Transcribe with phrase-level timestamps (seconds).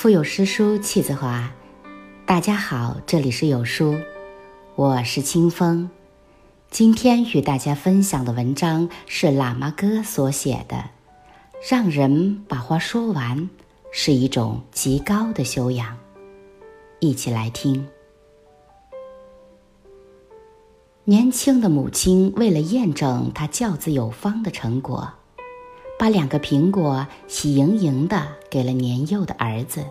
[0.00, 1.52] 腹有诗书气自华。
[2.24, 4.00] 大家好，这里是有书，
[4.74, 5.90] 我是清风。
[6.70, 10.88] 今天与大家分享的文章是喇嘛哥所写的。
[11.68, 13.50] 让人把话说完，
[13.92, 15.98] 是一种极高的修养。
[17.00, 17.86] 一起来听。
[21.04, 25.12] 年轻的母亲为了验证她教子有方的成果。
[25.98, 29.84] 把两个苹果喜盈盈的给了年幼的儿子。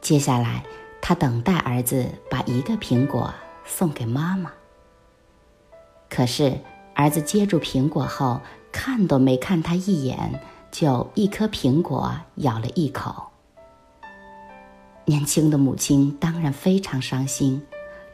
[0.00, 0.64] 接下来，
[1.00, 3.32] 他等待儿子把一个苹果
[3.64, 4.50] 送给妈妈。
[6.08, 6.58] 可是，
[6.94, 8.40] 儿子接住苹果后，
[8.72, 10.40] 看都没看他一眼，
[10.72, 13.28] 就一颗苹果咬了一口。
[15.04, 17.64] 年轻的母亲当然非常伤心，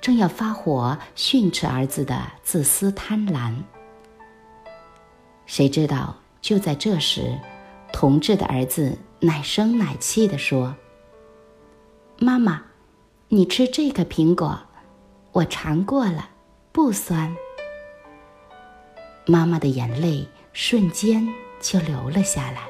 [0.00, 3.54] 正要发火训斥儿子的自私贪婪，
[5.46, 6.16] 谁知道？
[6.40, 7.38] 就在这时，
[7.92, 10.76] 同志的儿子奶声奶气地说
[12.20, 12.62] ：“妈妈，
[13.28, 14.60] 你吃这个苹果，
[15.32, 16.28] 我尝过了，
[16.70, 17.34] 不酸。”
[19.26, 21.26] 妈妈的眼泪瞬间
[21.60, 22.62] 就流了下来。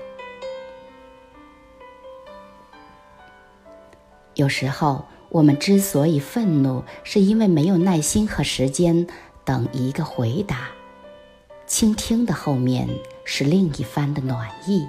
[4.35, 9.07] 有时候，我们之所以愤怒，是因为没有耐心和时间
[9.45, 10.69] 等一个回答。
[11.67, 12.89] 倾听的后面
[13.25, 14.87] 是另一番的暖意。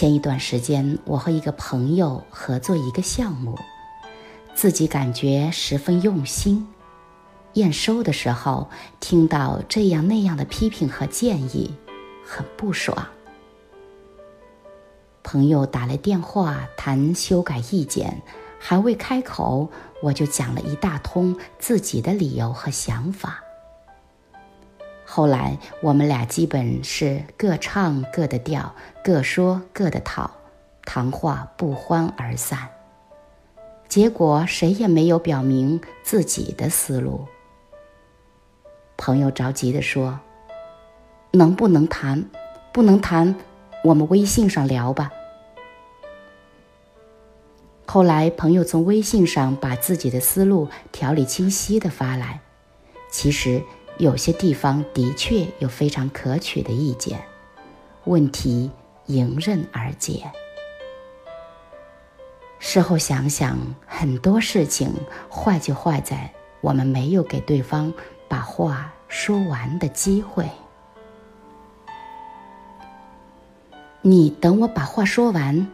[0.00, 3.54] 前一段时间，我和一个朋友合作一个项目，
[4.54, 6.66] 自己感觉十分用心。
[7.52, 11.74] 验收的时候，听到这样那样的批评和建议，
[12.24, 13.08] 很不爽。
[15.22, 18.22] 朋友打来电话谈修改意见，
[18.58, 19.70] 还未开口，
[20.02, 23.42] 我就讲了一大通自己的理由和想法。
[25.12, 28.72] 后来我们俩基本是各唱各的调，
[29.02, 30.30] 各说各的套，
[30.84, 32.68] 谈话不欢而散。
[33.88, 37.26] 结果谁也没有表明自己的思路。
[38.96, 40.20] 朋友着急地说
[41.34, 42.26] ：“能不能谈？
[42.72, 43.34] 不能谈，
[43.82, 45.10] 我们微信上聊吧。”
[47.84, 52.38] 后来朋友从微信上把自己的思路条理清晰地发来，
[53.10, 53.60] 其实。
[54.00, 57.22] 有些地方的确有非常可取的意见，
[58.04, 58.70] 问题
[59.06, 60.24] 迎刃而解。
[62.58, 64.90] 事后想想，很多事情
[65.30, 67.92] 坏就坏在我们没有给对方
[68.26, 70.48] 把话说完的机会。
[74.00, 75.68] 你等我把话说完，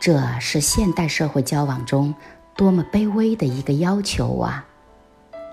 [0.00, 2.12] 这是现代社会交往中
[2.56, 4.66] 多么卑微的一个要求啊！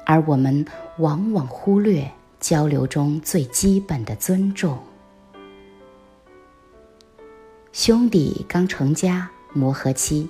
[0.08, 0.66] 而我们
[1.00, 4.78] 往往忽略交流中最基本的尊重。
[7.72, 10.28] 兄弟刚成家，磨合期，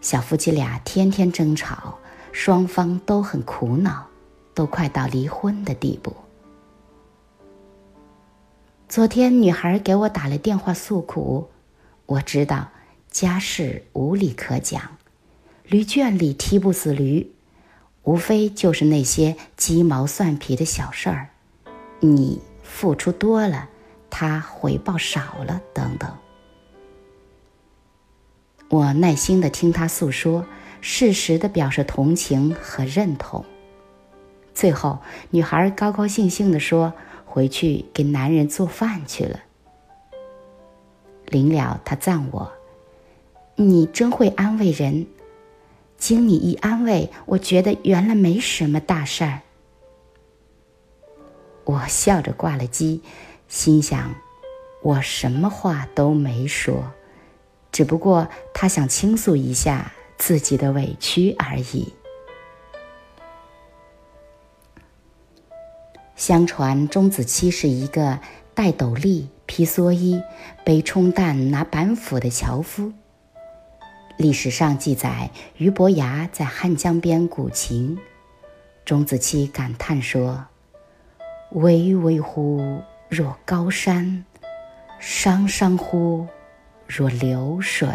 [0.00, 1.98] 小夫妻俩天天争吵，
[2.30, 4.06] 双方都很苦恼，
[4.54, 6.14] 都快到离婚的地步。
[8.88, 11.48] 昨天女孩给我打了电话诉苦，
[12.06, 12.68] 我知道
[13.10, 14.80] 家事无理可讲，
[15.64, 17.32] 驴圈里踢不死驴。
[18.06, 21.28] 无非就是那些鸡毛蒜皮的小事儿，
[21.98, 23.68] 你付出多了，
[24.08, 26.08] 他回报少了，等等。
[28.68, 30.46] 我耐心的听他诉说，
[30.80, 33.44] 适时的表示同情和认同。
[34.54, 35.00] 最后，
[35.30, 36.92] 女孩高高兴兴的说
[37.26, 39.40] ：“回去给男人做饭去了。”
[41.26, 42.52] 临了，她赞我
[43.56, 45.08] ：“你真会安慰人。”
[45.98, 49.40] 经你一安慰，我觉得原来没什么大事儿。
[51.64, 53.02] 我笑着挂了机，
[53.48, 54.14] 心想：
[54.82, 56.92] 我什么话都没说，
[57.72, 61.92] 只不过他想倾诉一下自己的委屈而已。
[66.14, 68.20] 相传钟子期是一个
[68.54, 70.22] 戴斗笠、披蓑衣、
[70.64, 72.92] 背冲担、拿板斧的樵夫。
[74.16, 77.98] 历史上记载，俞伯牙在汉江边鼓琴，
[78.82, 80.46] 钟子期感叹说
[81.52, 82.80] ：“巍巍乎
[83.10, 84.24] 若高山，
[84.98, 86.26] 汤汤乎
[86.86, 87.88] 若流水。”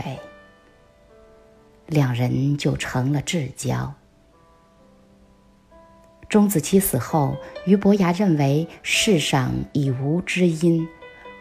[1.88, 3.92] 两人就成了至交。
[6.30, 7.36] 钟子期死后，
[7.66, 10.88] 俞伯牙认为世上已无知音，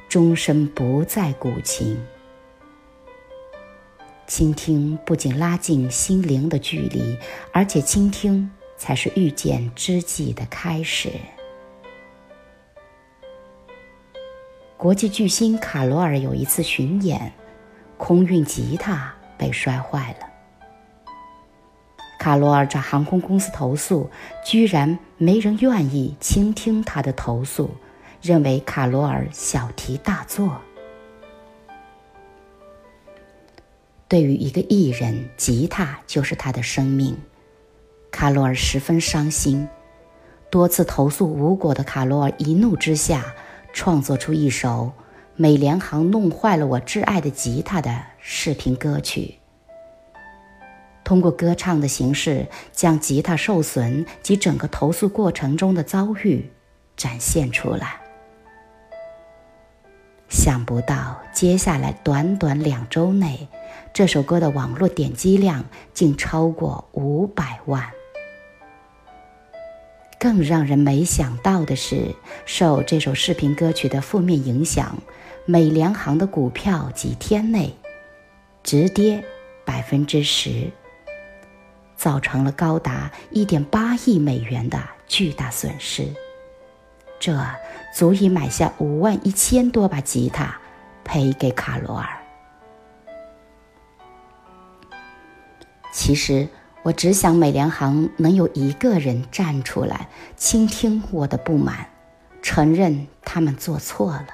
[0.09, 2.01] 终身不再鼓琴。
[4.31, 7.19] 倾听不仅拉近心灵的距离，
[7.53, 11.11] 而且倾听才是遇见知己的开始。
[14.77, 17.33] 国际巨星卡罗尔有一次巡演，
[17.99, 20.29] 空运吉他被摔坏了。
[22.21, 24.09] 卡罗尔找航空公司投诉，
[24.47, 27.69] 居然没人愿意倾听他的投诉，
[28.23, 30.61] 认为卡罗尔小题大做。
[34.11, 37.17] 对于一个艺人，吉他就是他的生命。
[38.11, 39.69] 卡罗尔十分伤心，
[40.51, 43.33] 多次投诉无果的卡罗尔一怒之下，
[43.73, 44.93] 创作出一首
[45.37, 49.37] 《美联航弄坏了我挚爱的吉他》的视频歌曲。
[51.05, 56.51] 通过歌唱的形式，将吉他受损及整个投诉过程中的遭遇
[56.97, 58.01] 展现出来。
[60.31, 63.49] 想不到，接下来短短两周内。
[63.93, 67.91] 这首歌的网络点击量竟超过五百万。
[70.21, 72.15] 更让人没想到的是，
[72.47, 74.97] 受这首视频歌曲的负面影响，
[75.47, 77.75] 美联航的股票几天内
[78.63, 79.25] 直跌
[79.65, 80.71] 百分之十，
[81.97, 84.79] 造成了高达一点八亿美元的
[85.09, 86.07] 巨大损失。
[87.21, 87.39] 这
[87.95, 90.59] 足以买下五万一千多把吉他
[91.05, 92.09] 赔给卡罗尔。
[95.93, 96.49] 其实，
[96.83, 101.87] 我只想美联航能有一个人站出来，倾听我的不满，
[102.41, 104.29] 承认他们做错了，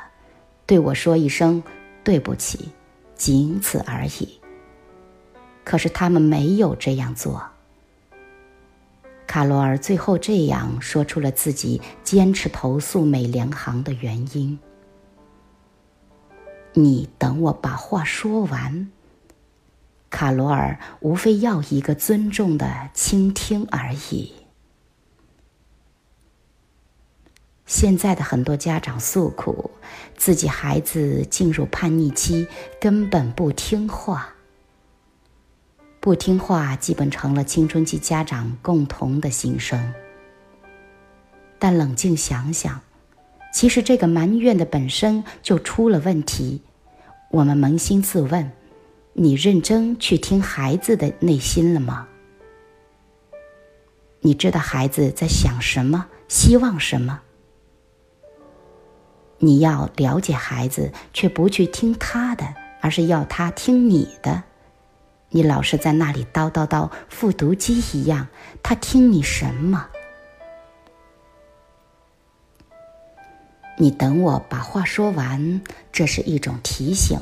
[0.65, 1.63] 对我说一声
[2.05, 2.73] 对不起，
[3.17, 4.41] 仅此而已。
[5.65, 7.43] 可是他们没有这样做。
[9.27, 14.59] 卡罗尔最后这样说出了自己坚持投诉美联航的原因
[16.73, 18.91] ：“你等我把话说完。”
[20.09, 24.33] 卡罗尔无非要一个尊重的倾听而已。
[27.67, 29.73] 现在的很多家长诉苦，
[30.17, 32.47] 自己孩子进入叛逆期，
[32.81, 34.36] 根本不听话。
[36.07, 39.93] 不听话基本成了青春期家长共同的心声。
[41.59, 42.81] 但冷静想想，
[43.53, 46.63] 其实这个埋怨的本身就出了问题。
[47.33, 48.53] 我们扪心自问。
[49.15, 52.07] 你认真去听孩子的内心了吗？
[54.21, 57.21] 你知道孩子在想什么，希望什么？
[59.39, 62.47] 你要了解孩子，却不去听他的，
[62.81, 64.45] 而是要他听你的。
[65.31, 68.29] 你老是在那里叨叨叨，复读机一样，
[68.63, 69.89] 他听你什么？
[73.79, 75.61] 你等我把话说完，
[75.93, 77.19] 这是一种提醒。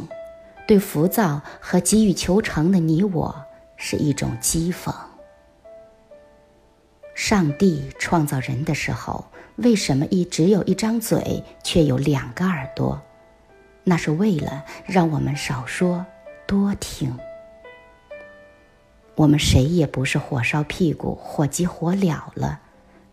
[0.67, 3.45] 对浮躁和急于求成的你我
[3.77, 4.95] 是一种讥讽。
[7.15, 9.27] 上帝创造人的时候，
[9.57, 13.03] 为什么一只有一张嘴，却有两个耳朵？
[13.83, 16.07] 那是为了让我们少说
[16.47, 17.19] 多听。
[19.17, 22.61] 我们谁也不是火烧屁股、火急火燎了，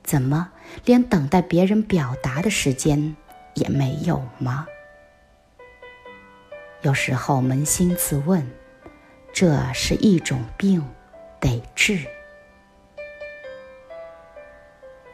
[0.03, 0.51] 怎么
[0.83, 3.15] 连等待别人表达的时间
[3.53, 4.65] 也没有吗？
[6.81, 8.50] 有时候扪心自问，
[9.31, 10.83] 这是一种病，
[11.39, 12.00] 得治。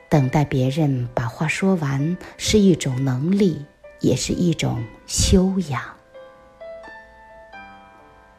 [0.07, 3.65] 等待别人把话说完是一种能力，
[3.99, 5.96] 也是一种修养。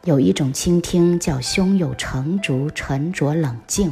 [0.05, 3.91] 有一种倾听叫胸有成竹、沉着冷静，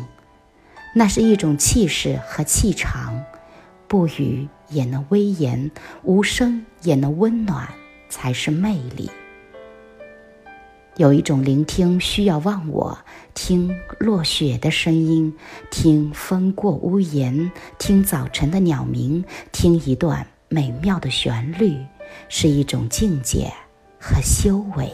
[0.96, 3.24] 那是一种气势和气场，
[3.90, 5.70] 不语也能威严，
[6.04, 7.68] 无声也能温暖，
[8.10, 9.12] 才是魅力。
[10.96, 12.98] 有一种聆听需要忘我，
[13.34, 15.36] 听落雪的声音，
[15.70, 21.78] 听风过屋檐，听早晨的鸟鸣，听一段美妙的旋律，
[22.30, 23.52] 是一种境界
[24.00, 24.90] 和修为。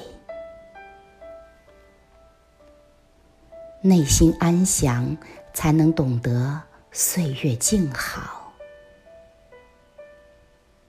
[3.86, 5.18] 内心安详，
[5.54, 6.62] 才能懂得
[6.94, 8.54] 岁月静好。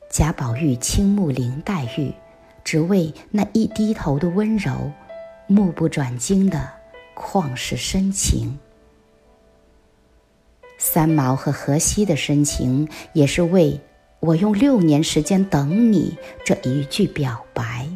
[0.09, 2.15] 贾宝玉倾慕林黛玉，
[2.63, 4.93] 只为那一低头的温柔。
[5.49, 6.71] 目不转睛的
[7.17, 8.57] 旷世深情，
[10.79, 13.81] 三毛和荷西的深情，也是为
[14.21, 17.91] 我用六年时间等你这一句表白。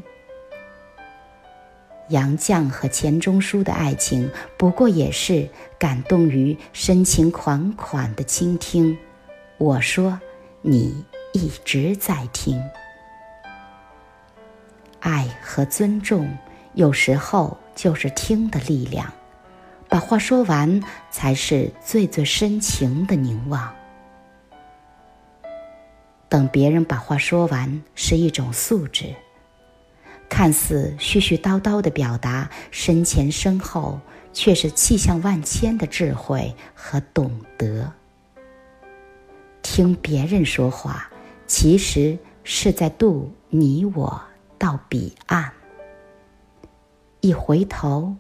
[2.09, 5.49] 杨绛和钱钟书的爱情，不过也是
[5.79, 8.97] 感动于深情款款的倾听。
[9.59, 10.19] 我说，
[10.63, 12.63] 你一直在听，
[15.01, 16.29] 爱和尊重。
[16.75, 19.13] 有时候就是听的力量，
[19.89, 23.75] 把话说完才是最最深情的凝望。
[26.29, 29.13] 等别人把话说完是一种素质，
[30.29, 34.01] 看似絮絮叨叨的表达，深前深后，
[34.33, 37.93] 却是气象万千的智慧和懂得。
[39.63, 41.11] 听别人说话，
[41.47, 44.23] 其实是在渡你我
[44.59, 45.53] 到彼岸。
[47.21, 48.15] 一回头，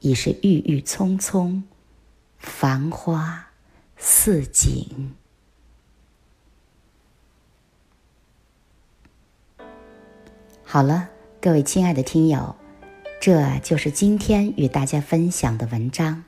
[0.00, 1.64] 已是郁郁葱葱，
[2.38, 3.46] 繁花
[3.96, 5.14] 似锦。
[10.64, 11.08] 好了，
[11.42, 12.54] 各位亲爱的听友，
[13.20, 16.22] 这就是今天与大家分享的文章。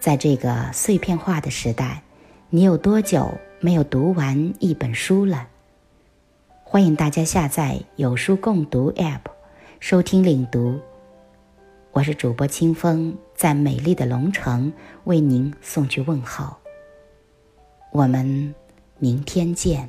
[0.00, 2.02] 在这个碎片化的时代，
[2.50, 5.46] 你有多久没有读完一本书了？
[6.64, 9.20] 欢迎大家下载有书共读 App，
[9.78, 10.80] 收听领读。
[11.92, 14.72] 我是主播清风，在美丽的龙城
[15.04, 16.56] 为您送去问候。
[17.92, 18.52] 我们
[18.98, 19.88] 明天见。